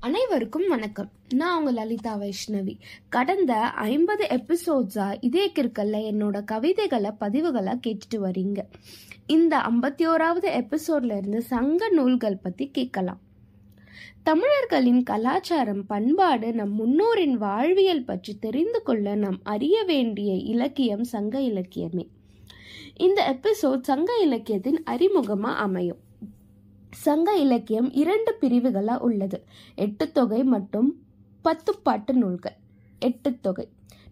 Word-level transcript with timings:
அனைவருக்கும் 0.00 0.68
வணக்கம். 0.68 1.10
நான் 1.34 1.58
உங்க 1.58 1.70
லலிதா 1.70 2.16
வைஷ்ணவி. 2.16 2.78
கடந்த 3.08 3.54
ஐம்பது 3.70 4.26
எபிசோட்ஸா 4.30 5.16
இதே 5.20 5.50
கிற்கல்ல 5.50 5.96
என்னோட 6.12 6.44
கவிதைகளை 6.44 7.10
பதிவுகளாக 7.20 7.80
கேட்டுட்டு 7.86 8.16
வரீங்க. 8.16 8.58
இந்த 9.26 9.58
ஐம்பத்தி 9.58 10.06
ஓராவது 10.06 10.48
எபிசோட்ல 10.48 11.16
இருந்து 11.16 11.42
சங்க 11.42 11.88
நூல்கள் 11.88 12.36
பத்தி 12.36 12.70
கேட்கலாம். 12.70 13.20
தமிழர்களின் 14.22 15.02
கலாச்சாரம் 15.02 15.86
பண்பாடு 15.86 16.52
நம் 16.52 16.74
முன்னோரின் 16.74 17.32
வாழ்வியல் 17.32 18.04
பற்றி 18.04 18.38
தெரிந்து 18.38 18.82
கொள்ள 18.82 19.14
நாம் 19.14 19.40
அறிய 19.42 19.82
வேண்டிய 19.82 20.34
இலக்கியம் 20.34 21.04
சங்க 21.04 21.38
இலக்கியமே. 21.38 22.08
இந்த 22.96 23.38
எபிசோட் 23.38 23.80
சங்க 23.80 24.18
இலக்கியத்தின் 24.22 24.82
அறிமுகமாக 24.86 25.54
அமையும். 25.54 26.06
சங்க 26.90 27.36
இலக்கியம் 27.36 27.92
இரண்டு 27.92 28.34
பிரிவுகளாக 28.34 29.04
உள்ளது. 29.04 29.42
எட்டு 29.74 30.12
தொகை 30.12 30.44
மற்றும் 30.44 31.02
பத்து 31.42 31.78
பாட்டு 31.78 32.14
நூல்கள். 32.14 32.56
எட்டு 32.98 33.36
தொகை. 33.40 33.68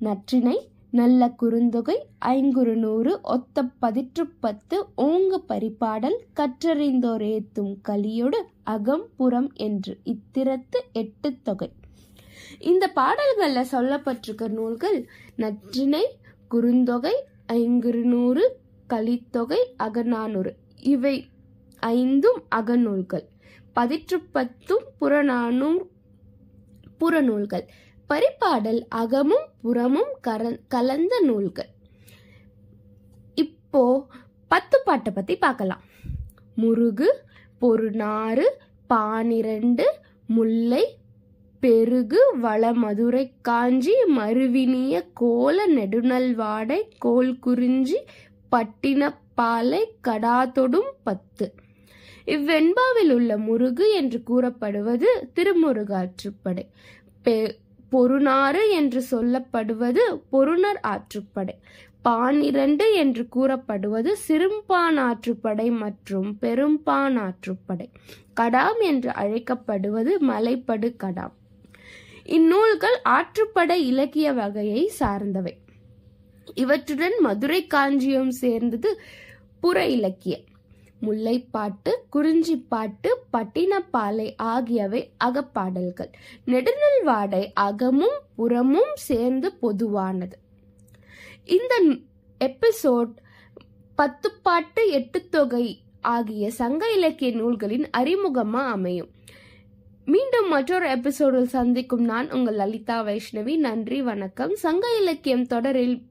நற்றினை 0.00 0.54
நல்ல 0.90 1.34
குறுந்தொகை 1.42 1.96
ஐங்குறு 2.24 2.74
நூறு 2.74 3.20
ஒத்த 3.22 3.62
பதிற்று 3.62 4.30
பத்து 4.40 4.84
ஓங்கு 4.96 5.42
பரிபாடல் 5.48 6.16
கற்றறிந்தோர் 6.36 7.38
ஏத்தும் 7.38 7.76
கலியோடு 7.82 8.44
அகம் 8.62 9.08
புறம் 9.16 9.52
என்று 9.54 9.98
இத்திரத்து 10.04 10.80
எட்டு 10.92 11.32
தொகை. 11.42 11.72
இந்த 12.58 12.88
பாடல்களில் 12.88 13.70
சொல்லப்பட்டிருக்க 13.72 14.48
நூல்கள் 14.48 15.08
நற்றினை 15.36 16.02
குறுந்தொகை 16.50 17.12
ஐங்குறு 17.46 18.02
நூறு 18.02 18.58
கலித்தொகை 18.88 19.58
அகநானூறு. 19.76 20.54
இவை 20.80 21.28
ஐந்தும் 21.80 22.42
அகநூல்கள். 22.56 23.26
பதிற்றுப்பத்தும் 23.76 24.86
புறநானூர் 25.00 25.84
புறநூல்கள். 27.00 27.66
பரிபாடல் 28.08 28.80
அகமும் 28.88 29.46
புறமும் 29.62 30.12
கலந்த 30.68 31.20
நூல்கள். 31.20 31.68
இப்போ 33.34 34.06
பத்து 34.48 34.80
பாட்டை 34.84 35.12
பத்தி 35.12 35.36
பார்க்கலாம் 35.36 35.82
முருகு 36.54 37.08
பொருநாறு 37.60 38.46
பானிரண்டு 38.86 39.86
முல்லை 40.26 40.84
பெருகு 41.60 42.20
வளமதுரை 42.42 43.24
காஞ்சி 43.42 43.94
மறுவினிய 44.16 45.00
கோல 45.14 45.68
நெடுநல்வாடை 45.68 46.78
கோல் 46.98 47.38
குறிஞ்சி 47.38 47.98
பட்டினப்பாலை 48.52 49.82
கடாதொடும் 50.08 50.90
பத்து. 51.02 51.54
இவ்வெண்பாவில் 52.26 53.12
உள்ள 53.12 53.36
முருகு 53.36 53.94
என்று 53.94 54.22
கூறப்படுவது 54.22 55.30
திருமுருகாற்றுப்படை. 55.34 56.68
பெ- 57.24 57.54
பொருநாறு 57.92 58.70
என்று 58.70 59.04
சொல்லப்படுவது 59.10 60.22
பொருணர் 60.32 60.80
ஆற்றுப்படை. 60.82 61.58
பானிரண்டு 62.02 62.94
என்று 62.94 63.28
கூறப்படுவது 63.28 64.16
சிறும்பான் 64.28 64.96
ஆற்றுப்படை 64.96 65.76
மற்றும் 65.76 66.38
பெரும்பான் 66.40 67.16
ஆற்றுப்படை. 67.18 67.88
கடாம் 68.40 68.80
என்று 68.80 69.10
அழைக்கப்படுவது 69.10 70.10
மலைப்படு 70.20 70.96
கடாம். 70.96 71.32
இந்நூல்கள் 72.24 72.98
ஆற்றுப்படை 73.04 73.74
இலக்கிய 73.74 74.32
வகையை 74.32 74.92
சார்ந்தவை. 74.98 75.56
இவற்றுடன் 76.54 77.12
மதுரை 77.18 77.66
காஞ்சியம் 77.66 78.30
சேர்ந்தது 78.30 79.00
புற 79.60 79.86
இலக்கியம். 79.86 80.44
முல்லைப்பாட்டு 81.02 81.92
குறிஞ்சிப்பாட்டு 82.12 83.10
பட்டினப்பாலை 83.32 84.32
ஆகியவை 84.36 85.10
அகப்பாடல்கள். 85.24 86.12
நெடுநல்வாடை 86.46 87.50
அகமும் 87.54 88.20
புறமும் 88.36 88.92
சேர்ந்து 88.94 89.54
பொதுவானது. 89.54 90.38
இந்த 91.44 91.96
எபிசோட் 92.44 93.16
பத்து 93.94 94.32
பாட்டு 94.32 94.90
எட்டு 94.90 95.28
தொகை 95.28 95.80
ஆகிய 96.00 96.50
சங்க 96.50 96.92
இலக்கிய 96.92 97.30
நூல்களின் 97.30 97.86
அறிமுகமா 97.96 98.66
அமையும். 98.66 99.10
மீண்டும் 100.04 100.48
மற்றொரு 100.48 100.88
எபிசோடில் 100.90 101.46
சந்திக்கும் 101.46 102.04
நான் 102.04 102.32
உங்கள் 102.32 102.54
லலிதா 102.54 103.02
வைஷ்ணவி. 103.02 103.56
நன்றி 103.56 104.02
வணக்கம். 104.02 104.54
சங்க 104.54 104.96
இலக்கியம் 105.00 105.46
தொடரில் 105.46 106.02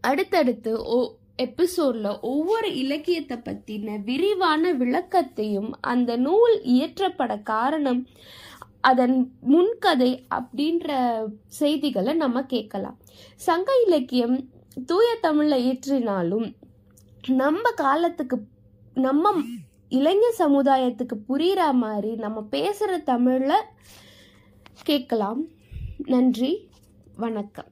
அடுத்தடுத்து 0.00 0.84
ஓ 0.84 1.16
எபிசோட்ல 1.44 2.20
ஒவ்வொரு 2.20 2.76
இலக்கியத்தை 2.76 3.36
பத்தின 3.36 4.04
விரிவான 4.04 4.72
விளக்கத்தையும் 4.72 5.70
அந்த 5.80 6.16
நூல் 6.16 6.60
இயற்றப்பட 6.62 7.42
காரணம் 7.42 8.06
அதன் 8.80 9.32
முன்கதை 9.40 10.26
அப்படின்ற 10.30 10.90
செய்திகளை 11.46 12.12
நம்ம 12.14 12.44
கேட்கலாம். 12.44 12.98
சங்க 13.36 13.72
இலக்கியம் 13.86 14.48
தூய 14.86 15.18
தமிழ்ல 15.22 15.56
இயற்றினாலும் 15.68 16.54
நம்ம 17.28 17.70
காலத்துக்கு 17.70 18.38
நம்ம 18.94 19.32
இளைஞர் 19.88 20.34
சமுதாயத்துக்கு 20.38 21.16
புரிகிற 21.28 21.72
மாதிரி 21.72 22.14
நம்ம 22.14 22.40
பேசுற 22.50 22.98
தமிழ்ல 23.06 23.52
கேட்கலாம். 24.82 25.42
நன்றி 26.04 26.68
வணக்கம். 27.16 27.70